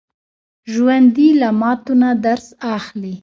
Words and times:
ژوندي 0.73 1.29
له 1.41 1.49
ماتو 1.61 1.93
نه 2.01 2.09
درس 2.25 2.47
اخلي 2.77 3.15